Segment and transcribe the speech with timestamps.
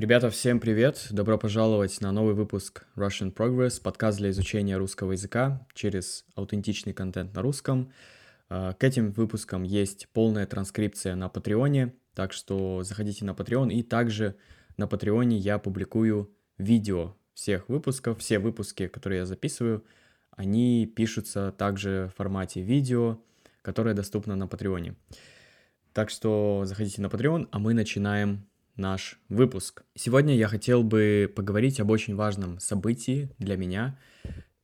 [0.00, 1.08] Ребята, всем привет!
[1.10, 7.34] Добро пожаловать на новый выпуск Russian Progress, подкаст для изучения русского языка через аутентичный контент
[7.34, 7.92] на русском.
[8.48, 13.82] А, к этим выпускам есть полная транскрипция на Патреоне, так что заходите на Patreon, и
[13.82, 14.36] также
[14.78, 19.84] на Патреоне я публикую видео всех выпусков, все выпуски, которые я записываю,
[20.30, 23.22] они пишутся также в формате видео,
[23.60, 24.94] которое доступно на Патреоне.
[25.92, 28.46] Так что заходите на Patreon, а мы начинаем
[28.80, 29.84] наш выпуск.
[29.94, 33.98] Сегодня я хотел бы поговорить об очень важном событии для меня.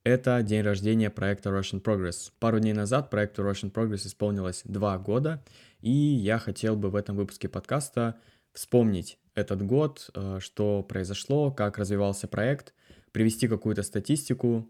[0.03, 2.31] Это день рождения проекта Russian Progress.
[2.39, 5.43] Пару дней назад проекту Russian Progress исполнилось два года,
[5.79, 8.19] и я хотел бы в этом выпуске подкаста
[8.53, 12.73] вспомнить этот год, э, что произошло, как развивался проект,
[13.11, 14.69] привести какую-то статистику,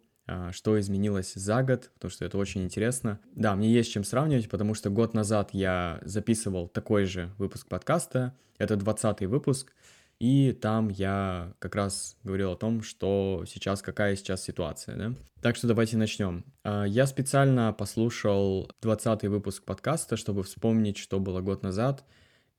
[0.51, 3.19] что изменилось за год, потому что это очень интересно.
[3.33, 8.33] Да, мне есть чем сравнивать, потому что год назад я записывал такой же выпуск подкаста,
[8.57, 9.73] это 20 выпуск,
[10.19, 15.13] и там я как раз говорил о том, что сейчас, какая сейчас ситуация, да.
[15.41, 16.43] Так что давайте начнем.
[16.63, 22.03] А, я специально послушал 20 выпуск подкаста, чтобы вспомнить, что было год назад,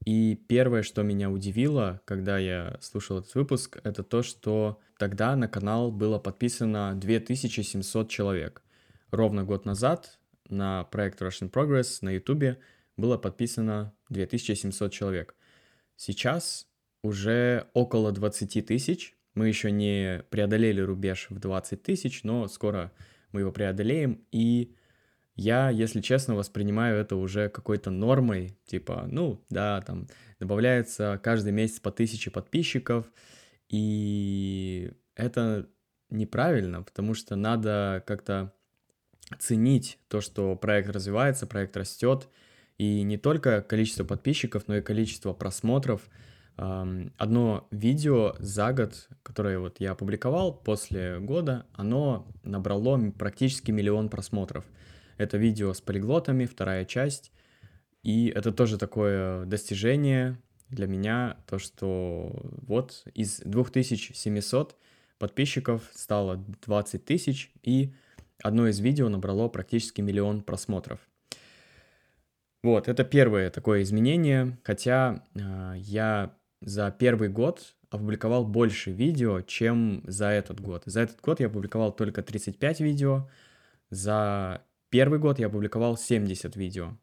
[0.09, 5.49] и первое, что меня удивило, когда я слушал этот выпуск, это то, что тогда на
[5.49, 8.63] канал было подписано 2700 человек.
[9.11, 12.57] Ровно год назад на проект Russian Progress на YouTube
[12.97, 15.35] было подписано 2700 человек.
[15.97, 16.69] Сейчас
[17.03, 19.15] уже около 20 тысяч.
[19.35, 22.93] Мы еще не преодолели рубеж в 20 тысяч, но скоро
[23.33, 24.25] мы его преодолеем.
[24.33, 24.75] И
[25.39, 30.09] я, если честно, воспринимаю это уже какой-то нормой, типа, ну, да, там
[30.41, 33.07] добавляется каждый месяц по тысяче подписчиков,
[33.69, 35.69] и это
[36.11, 38.53] неправильно, потому что надо как-то
[39.39, 42.29] ценить то, что проект развивается, проект растет,
[42.77, 46.03] и не только количество подписчиков, но и количество просмотров.
[46.57, 54.65] Одно видео за год, которое вот я опубликовал после года, оно набрало практически миллион просмотров–
[55.19, 57.33] это видео с полиглотами, вторая часть.
[58.03, 60.39] И это тоже такое достижение
[60.71, 62.33] для меня, то, что
[62.67, 64.77] вот из 2700
[65.19, 67.93] подписчиков стало 20 тысяч, и
[68.43, 71.01] одно из видео набрало практически миллион просмотров.
[72.63, 80.03] Вот, это первое такое изменение, хотя э, я за первый год опубликовал больше видео, чем
[80.05, 80.83] за этот год.
[80.85, 83.29] За этот год я опубликовал только 35 видео,
[83.91, 86.97] за Первый год я опубликовал 70 видео.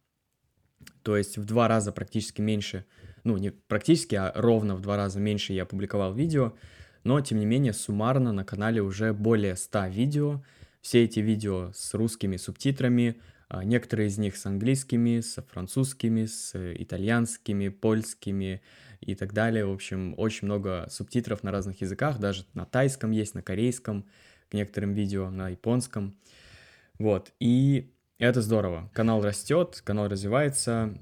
[1.04, 2.86] То есть в два раза практически меньше,
[3.24, 6.54] ну не практически, а ровно в два раза меньше я опубликовал видео,
[7.04, 10.44] но тем не менее суммарно на канале уже более 100 видео.
[10.82, 16.54] Все эти видео с русскими субтитрами, а, некоторые из них с английскими, с французскими, с
[16.56, 18.62] итальянскими, польскими
[19.02, 19.66] и так далее.
[19.66, 24.06] В общем, очень много субтитров на разных языках, даже на тайском есть, на корейском,
[24.50, 26.16] к некоторым видео на японском.
[26.98, 28.90] Вот, и это здорово.
[28.94, 30.98] Канал растет, канал развивается,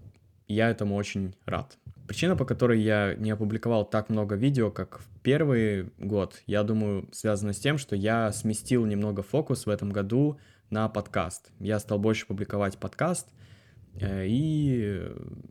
[0.48, 1.78] я этому очень рад.
[2.08, 7.08] Причина, по которой я не опубликовал так много видео, как в первый год, я думаю,
[7.12, 10.40] связана с тем, что я сместил немного фокус в этом году
[10.72, 11.52] на подкаст.
[11.60, 13.30] Я стал больше публиковать подкаст
[14.02, 15.08] э, и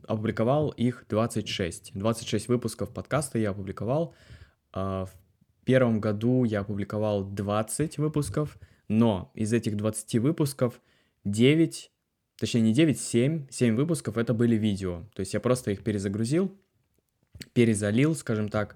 [0.07, 1.91] опубликовал их 26.
[1.93, 4.13] 26 выпусков подкаста я опубликовал.
[4.73, 5.15] А в
[5.63, 8.57] первом году я опубликовал 20 выпусков—
[8.87, 10.81] но из этих 20 выпусков
[11.25, 11.91] 9,
[12.37, 15.03] точнее не 9, 7, 7 выпусков это были видео.
[15.15, 16.55] То есть я просто их перезагрузил,
[17.53, 18.75] перезалил, скажем так.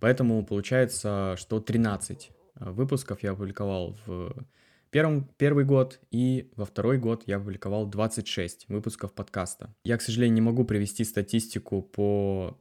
[0.00, 4.46] Поэтому получается, что 13 э, выпусков я опубликовал в
[4.90, 9.74] первом, первый год, и во второй год я опубликовал 26 выпусков подкаста.
[9.84, 12.58] Я, к сожалению, не могу привести статистику по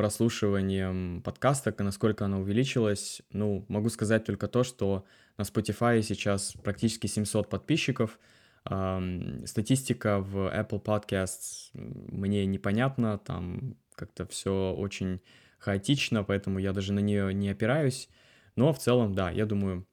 [0.00, 3.20] прослушиванием подкаста, насколько оно увеличилось.
[3.32, 5.04] Ну, могу сказать только то, что
[5.36, 8.18] на Spotify сейчас практически 700 подписчиков.
[9.44, 15.20] Статистика в Apple Podcasts мне непонятна, там как-то все очень
[15.58, 18.08] хаотично, поэтому я даже на нее не опираюсь.
[18.56, 19.86] Но в целом, да, я думаю,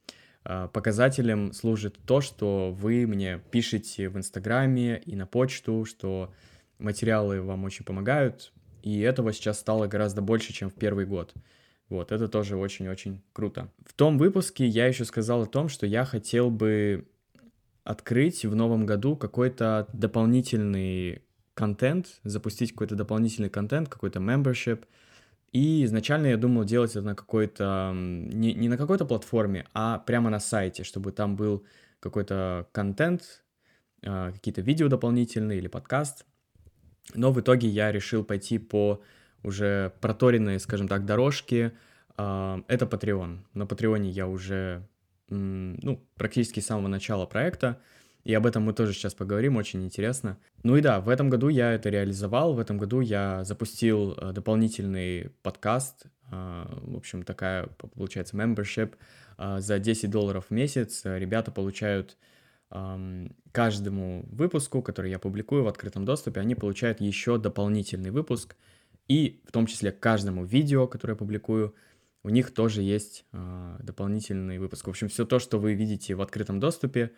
[0.46, 6.34] а, показателем служит то, что вы мне пишете в Инстаграме и на почту, что
[6.80, 8.54] материалы вам очень помогают,
[8.88, 11.34] и этого сейчас стало гораздо больше, чем в первый год.
[11.90, 13.70] Вот, это тоже очень-очень круто.
[13.86, 17.08] В том выпуске я еще сказал о том, что я хотел бы
[17.84, 21.22] открыть в новом году какой-то дополнительный
[21.54, 24.86] контент, запустить какой-то дополнительный контент, какой-то membership.
[25.52, 30.30] И изначально я думал делать это на какой-то, не, не на какой-то платформе, а прямо
[30.30, 31.66] на сайте, чтобы там был
[32.00, 33.44] какой-то контент,
[34.06, 36.26] а, какие-то видео дополнительные или подкаст,
[37.14, 39.02] но в итоге я решил пойти по
[39.44, 41.72] уже проторенные, скажем так, дорожки,
[42.18, 43.40] а, это Patreon.
[43.54, 44.88] На Патреоне я уже,
[45.30, 47.80] ну, практически с самого начала проекта,
[48.24, 50.38] и об этом мы тоже сейчас поговорим, очень интересно.
[50.64, 54.34] Ну и да, в этом году я это реализовал, в этом году я запустил э,
[54.34, 58.96] дополнительный подкаст, а, в общем, такая, получается, membership,
[59.38, 61.02] а, за 10 долларов в месяц.
[61.06, 62.18] Ребята получают
[62.70, 68.58] каждому выпуску, который я публикую в открытом доступе, они получают еще дополнительный выпуск,
[69.08, 71.74] и в том числе к каждому видео, которое я публикую,
[72.24, 74.88] у них тоже есть э, дополнительный выпуск.
[74.88, 77.14] В общем, все то, что вы видите в открытом доступе,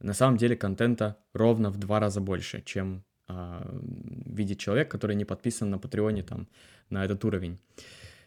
[0.00, 3.80] на самом деле контента ровно в два раза больше, чем э,
[4.26, 6.46] видит человек, который не подписан на Патреоне там
[6.90, 7.58] на этот уровень.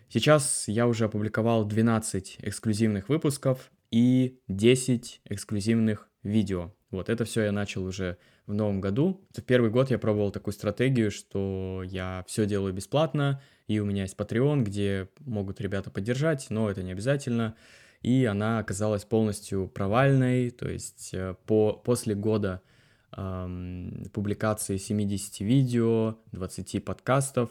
[0.10, 6.74] Сейчас я уже опубликовал 12 эксклюзивных выпусков и 10 эксклюзивных видео.
[6.92, 9.22] Вот это все я начал уже в новом году.
[9.36, 14.04] В первый год я пробовал такую стратегию, что я все делаю бесплатно, и у меня
[14.04, 17.56] есть Patreon, где могут ребята поддержать, но это не обязательно.
[18.02, 22.62] И она оказалась полностью провальной, то есть э, по, после года
[23.16, 27.50] эм, публикации 70 видео, 20 подкастов,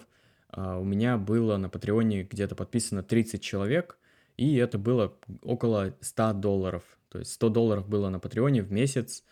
[0.55, 3.99] э, у меня было на Патреоне где-то подписано 30 человек,
[4.37, 6.83] и это было около 100 долларов.
[7.13, 9.23] То есть 100 долларов было на Патреоне в месяц,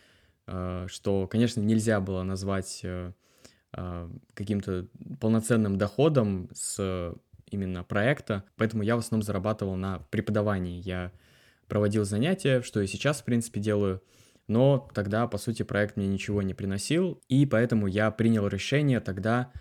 [0.45, 2.85] э, что, конечно, нельзя было назвать
[3.73, 4.87] а, каким-то
[5.19, 7.15] полноценным доходом с
[7.49, 10.81] именно проекта, поэтому я в основном зарабатывал на преподавании.
[10.81, 11.11] Я
[11.67, 14.03] проводил занятия, что и сейчас, в принципе, делаю,
[14.47, 19.53] но тогда, по сути, проект мне ничего не приносил, и поэтому я принял решение тогда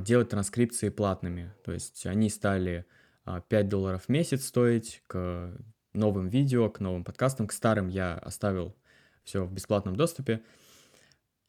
[0.00, 1.52] делать транскрипции платными.
[1.64, 2.86] То есть они стали
[3.24, 5.56] 5 а, долларов в месяц стоить к
[5.94, 8.74] новым видео, к новым подкастам, к старым я оставил
[9.22, 10.42] все в бесплатном доступе.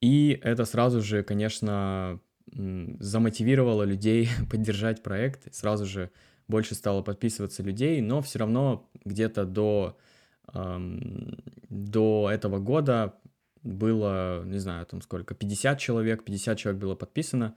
[0.02, 2.20] И это сразу же, конечно,
[2.54, 6.12] замотивировало людей поддержать проект, сразу же
[6.48, 9.98] больше стало подписываться людей, но все равно где-то до,
[10.54, 11.40] эм,
[11.70, 13.16] до этого года
[13.64, 17.56] было, не знаю, там сколько, 50 человек, 50 человек было подписано.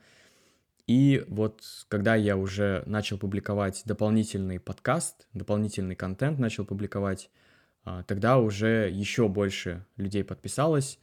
[0.89, 7.29] И вот когда я уже начал публиковать дополнительный подкаст, дополнительный контент начал публиковать,
[7.85, 10.97] э, тогда уже еще больше людей подписалось,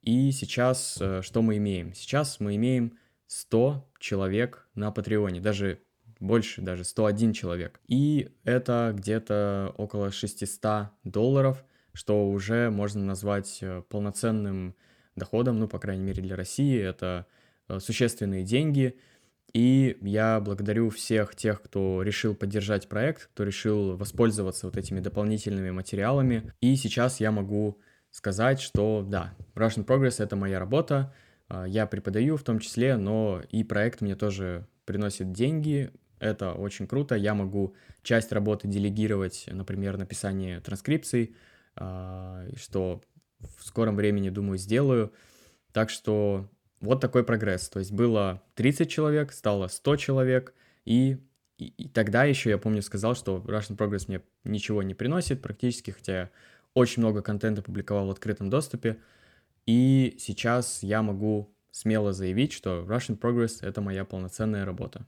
[0.00, 1.92] и сейчас э, что мы имеем?
[1.92, 2.96] Сейчас мы имеем
[3.26, 5.80] 100 человек на Патреоне, даже
[6.18, 7.78] больше, даже 101 человек.
[7.88, 11.62] И это где-то около 600 долларов,
[11.92, 14.74] что уже можно назвать э, полноценным
[15.14, 16.80] доходом, ну, по крайней мере, для России.
[16.80, 17.26] Это
[17.68, 18.98] э, существенные деньги.
[19.52, 25.70] И я благодарю всех тех, кто решил поддержать проект, кто решил воспользоваться вот этими дополнительными
[25.70, 26.52] материалами.
[26.60, 31.14] И сейчас я могу сказать, что да, Russian Progress— это моя работа,
[31.48, 36.86] а, я преподаю в том числе, но и проект мне тоже приносит деньги, это очень
[36.86, 41.36] круто, я могу часть работы делегировать, например, написание транскрипций,
[41.74, 43.02] а, что
[43.58, 45.12] в скором времени, думаю, сделаю.
[45.72, 46.48] Так что
[46.80, 47.68] вот такой прогресс.
[47.68, 51.18] То есть было 30 человек, стало 100 человек, и,
[51.58, 55.90] и, и тогда еще, я помню, сказал, что Russian Progress мне ничего не приносит практически,
[55.90, 56.30] хотя
[56.74, 58.98] очень много контента публиковал в открытом доступе,
[59.64, 65.06] и сейчас я могу смело заявить, что Russian Progress— это моя полноценная работа.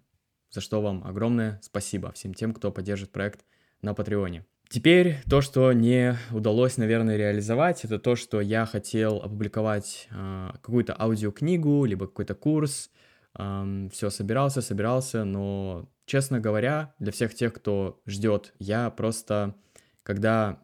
[0.50, 3.44] За что вам огромное спасибо всем тем, кто поддержит проект
[3.82, 4.44] на Патреоне.
[4.68, 10.94] Теперь то, что не удалось, наверное, реализовать, это то, что я хотел опубликовать э, какую-то
[10.98, 12.90] аудиокнигу, либо какой-то курс.
[13.38, 19.54] Э, все собирался, собирался, но, честно говоря, для всех тех, кто ждет, я просто,
[20.02, 20.62] когда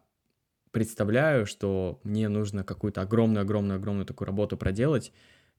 [0.69, 5.13] представляю, что мне нужно какую-то огромную-огромную-огромную такую работу проделать,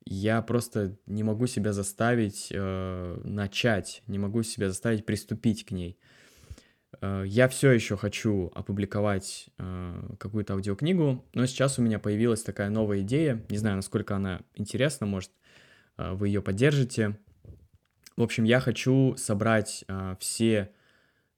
[0.05, 5.99] я просто не могу себя заставить э, начать, не могу себя заставить приступить к ней.
[7.01, 12.71] Э, я все еще хочу опубликовать э, какую-то аудиокнигу, но сейчас у меня появилась такая
[12.71, 13.43] новая идея.
[13.49, 15.31] Не знаю, насколько она интересна, может,
[15.99, 17.19] э, вы ее поддержите.
[18.17, 19.85] В общем, я хочу собрать
[20.21, 20.73] все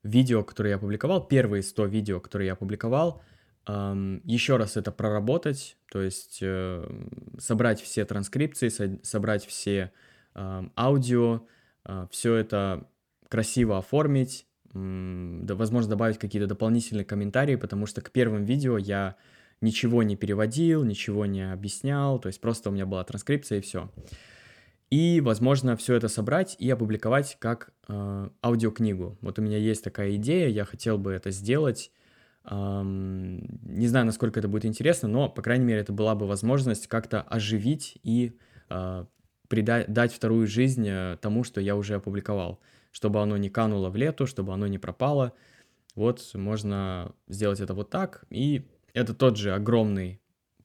[0.05, 3.21] видео, которые я опубликовал, первые 100 видео, которые я опубликовал,
[3.67, 6.41] еще раз это проработать, то есть
[7.38, 9.91] собрать все транскрипции, собрать все
[10.77, 11.47] аудио,
[11.85, 12.88] э, все это
[13.29, 14.47] красиво оформить,
[15.49, 19.17] да, возможно, добавить какие-то дополнительные комментарии, потому что к первым видео я
[19.61, 23.90] ничего не переводил, ничего не объяснял, то есть просто у меня была транскрипция и все.
[24.90, 29.19] И, возможно, все это собрать и опубликовать как э, аудиокнигу.
[29.21, 31.90] Вот у меня есть такая идея, я хотел бы это сделать
[32.50, 37.21] не знаю, насколько это будет интересно, но, по крайней мере, это была бы возможность как-то
[37.21, 38.38] оживить и
[38.71, 39.07] а,
[39.49, 42.61] придать, дать вторую жизнь э, тому, что я уже опубликовал.
[42.90, 45.33] Чтобы оно не кануло в лету, чтобы оно не пропало.
[45.95, 50.21] Вот можно сделать это вот так, и это тот же огромный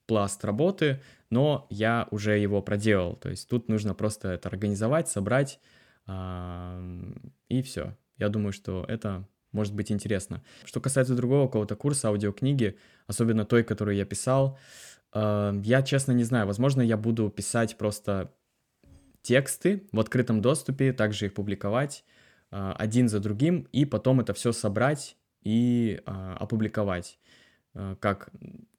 [0.05, 3.15] пласт работы, но я уже его проделал.
[3.15, 5.59] То есть тут нужно просто это организовать, собрать,
[6.07, 7.97] и все.
[8.17, 10.43] Я думаю, что это может быть интересно.
[10.65, 12.77] Что касается другого какого-то курса аудиокниги,
[13.07, 14.59] особенно той, которую я писал,
[15.15, 18.33] я честно не знаю, возможно, я буду писать просто
[19.21, 22.12] тексты в открытом доступе, также их публиковать а,
[22.55, 27.19] один за другим, и потом это все собрать и а, опубликовать,
[27.73, 28.29] а, как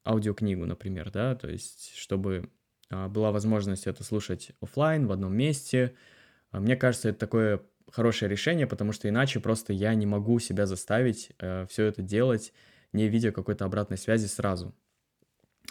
[0.04, 2.50] аудиокнигу, например, да, то есть чтобы
[2.90, 5.94] была возможность это слушать офлайн в одном месте.
[6.52, 11.32] Мне кажется, это такое хорошее решение, потому что иначе просто я не могу себя заставить
[11.38, 12.52] э, все это делать,
[12.92, 14.74] не видя какой-то обратной связи сразу.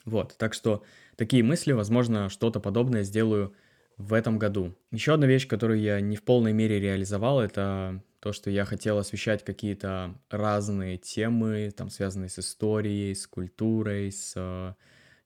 [0.06, 0.84] Вот, так что
[1.16, 3.54] такие мысли, возможно, что-то подобное сделаю
[3.98, 4.76] в этом году.
[4.92, 8.98] Еще одна вещь, которую я не в полной мере реализовал, это то, что я хотел
[8.98, 14.76] освещать какие-то разные темы, там, связанные с историей, с культурой, с,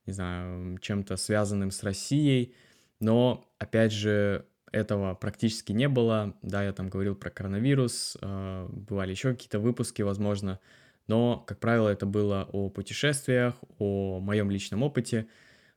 [0.05, 2.55] не знаю, чем-то связанным с Россией,
[2.99, 6.35] но, опять же, этого практически не было.
[6.41, 10.59] Да, я там говорил про коронавирус, э, бывали еще какие-то выпуски, возможно,
[11.07, 15.27] но, как правило, это было о путешествиях, о моем личном опыте,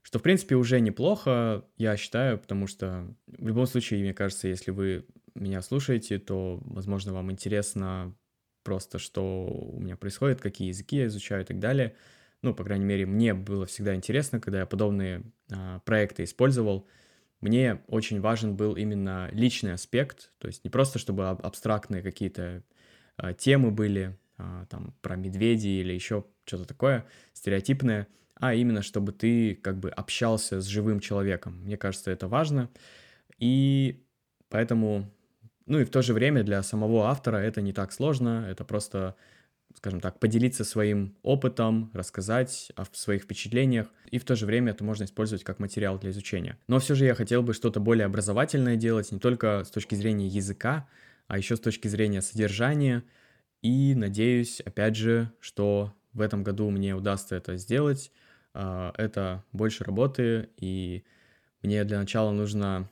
[0.02, 4.71] что, в принципе, уже неплохо, я считаю, потому что в любом случае, мне кажется, если
[4.71, 8.14] вы меня слушаете, то, возможно, вам интересно
[8.62, 11.95] просто, что у меня происходит, какие языки я изучаю и так далее.
[12.42, 16.87] Ну, по крайней мере, мне было всегда интересно, когда я подобные а, проекты использовал.
[17.40, 22.62] Мне очень важен был именно личный аспект, то есть не просто, чтобы абстрактные какие-то
[23.16, 28.09] а, темы были, а, там, про медведей или еще что-то такое стереотипное,
[28.40, 31.61] а именно, чтобы ты как бы общался с живым человеком.
[31.64, 32.70] Мне кажется, это важно.
[33.38, 34.02] И
[34.49, 35.11] поэтому,
[35.66, 39.14] ну и в то же время для самого автора это не так сложно, это просто
[39.76, 44.82] скажем так, поделиться своим опытом, рассказать о своих впечатлениях, и в то же время это
[44.82, 46.59] можно использовать как материал для изучения.
[46.66, 50.26] Но все же я хотел бы что-то более образовательное делать, не только с точки зрения
[50.26, 50.88] языка,
[51.28, 53.04] а еще с точки зрения содержания,
[53.62, 58.11] и надеюсь, опять же, что в этом году мне удастся это сделать.
[58.54, 61.04] А, это больше работы, и
[61.62, 62.88] мне для начала нужно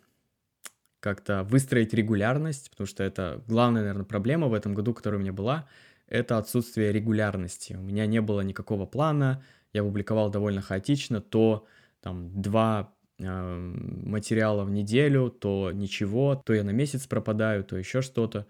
[1.01, 5.33] как-то выстроить регулярность, потому что это главная, наверное, проблема в этом году, которая у меня
[5.33, 5.69] была,
[6.07, 7.75] это отсутствие регулярности.
[7.75, 11.67] У меня не было никакого плана, я публиковал довольно хаотично, то
[12.01, 18.03] там два э, материала в неделю, то ничего, то я на месяц пропадаю, то еще
[18.03, 18.47] что-то.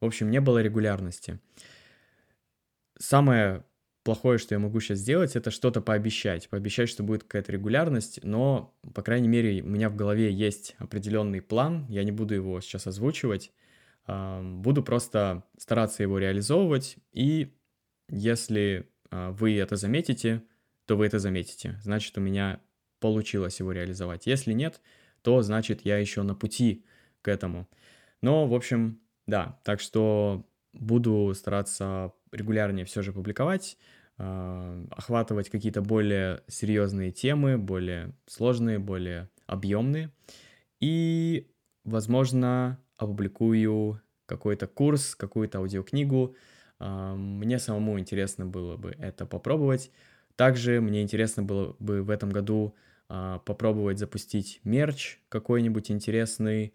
[0.00, 1.38] В общем, не было регулярности.
[2.98, 3.64] Самое
[4.02, 6.48] плохое, что я могу сейчас сделать, это что-то пообещать.
[6.48, 11.42] Пообещать, что будет какая-то регулярность, но, по крайней мере, у меня в голове есть определенный
[11.42, 13.52] план, я не буду его сейчас озвучивать,
[14.06, 17.52] буду просто стараться его реализовывать, и
[18.08, 20.42] если а, вы это заметите,
[20.86, 21.78] то вы это заметите.
[21.82, 22.60] Значит, у меня
[22.98, 24.26] получилось его реализовать.
[24.26, 24.80] Если нет,
[25.22, 26.84] то значит я еще на пути
[27.22, 27.68] к этому.
[28.22, 33.76] Но, в общем, да, так что буду стараться регулярнее все же публиковать,
[34.18, 40.10] э, охватывать какие-то более серьезные темы, более сложные, более объемные.
[40.80, 41.50] И,
[41.84, 46.36] возможно, опубликую какой-то курс, какую-то аудиокнигу.
[46.78, 49.90] Э, мне самому интересно было бы это попробовать.
[50.36, 52.74] Также мне интересно было бы в этом году
[53.08, 56.72] э, попробовать запустить мерч какой-нибудь интересный,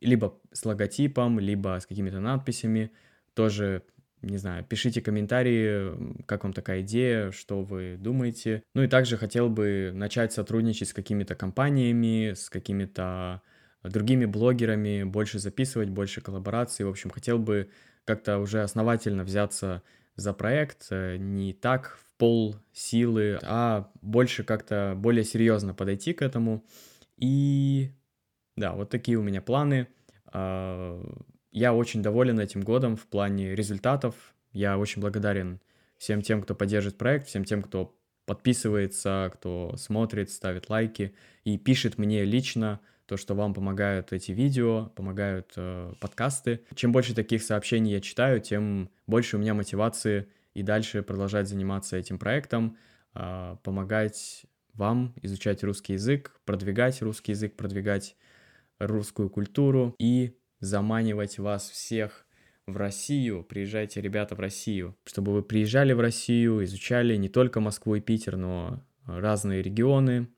[0.00, 2.92] либо с логотипом, либо с какими-то надписями.
[3.34, 3.82] Тоже,
[4.22, 8.62] не знаю, пишите комментарии, как вам такая идея, что вы думаете.
[8.74, 13.42] Ну и также хотел бы начать сотрудничать с какими-то компаниями, с какими-то
[13.82, 16.84] другими блогерами, больше записывать, больше коллабораций.
[16.84, 17.70] В общем, хотел бы
[18.04, 19.82] как-то уже основательно взяться
[20.16, 26.22] за проект, э, не так в пол силы, а больше как-то более серьезно подойти к
[26.22, 26.64] этому.
[27.16, 27.92] И
[28.56, 29.86] да, вот такие у меня планы.
[31.50, 34.14] Я очень доволен этим годом в плане результатов.
[34.52, 35.60] Я очень благодарен
[35.96, 37.94] всем тем, кто поддержит проект, всем тем, кто
[38.26, 41.14] подписывается, кто смотрит, ставит лайки
[41.44, 46.60] и пишет мне лично то, что вам помогают эти видео, помогают э, подкасты.
[46.74, 51.96] Чем больше таких сообщений я читаю, тем больше у меня мотивации и дальше продолжать заниматься
[51.96, 52.76] этим проектом,
[53.14, 58.14] э, помогать вам изучать русский язык, продвигать русский язык, продвигать
[58.78, 62.26] русскую культуру и заманивать вас всех
[62.66, 63.44] в Россию.
[63.44, 64.96] Приезжайте, ребята, в Россию.
[65.04, 70.28] Чтобы вы приезжали в Россию, изучали не только Москву и Питер, но разные регионы,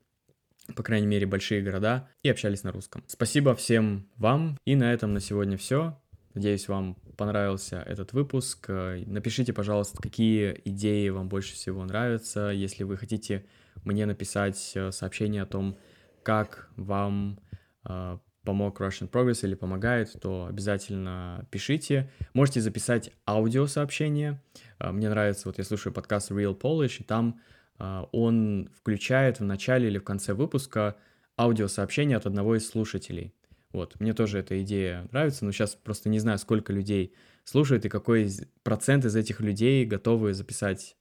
[0.77, 3.03] по крайней мере, большие города, и общались на русском.
[3.07, 6.01] Спасибо всем вам, и на этом на сегодня все.
[6.35, 8.69] Надеюсь, вам понравился этот выпуск.
[8.69, 12.51] Напишите, пожалуйста, какие идеи вам больше всего нравятся.
[12.51, 13.45] Если вы хотите
[13.85, 15.77] мне написать э, сообщение о том,
[16.23, 17.41] как вам
[17.85, 22.11] э, помог Russian Progress или помогает, то обязательно пишите.
[22.33, 24.41] Можете записать аудиосообщение.
[24.79, 27.41] Мне нравится, вот я слушаю подкаст Real Polish, и там
[27.79, 30.97] он включает в начале или в конце выпуска
[31.39, 33.35] аудиосообщение от одного из слушателей.
[33.73, 37.89] Вот, мне тоже эта идея нравится, но сейчас просто не знаю, сколько людей слушают и
[37.89, 38.29] какой
[38.63, 40.97] процент из этих людей готовы записать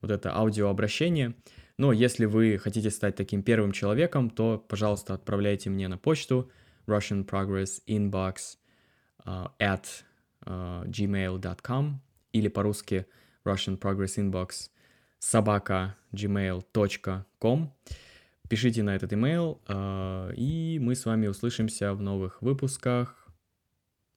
[0.00, 1.34] вот это аудиообращение.
[1.76, 6.50] Но если вы хотите стать таким первым человеком, то, пожалуйста, отправляйте мне на почту
[6.86, 8.56] Russian Progress Inbox
[9.26, 10.04] uh, at
[10.46, 12.00] uh, gmail.com
[12.32, 13.06] или по-русски
[13.44, 14.70] Russian Progress Inbox
[15.18, 17.70] собака gmail.com.
[18.48, 23.26] Пишите на этот email, а, и мы с вами услышимся в новых выпусках.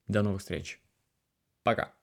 [0.06, 0.80] До новых встреч.
[1.62, 1.97] Пока.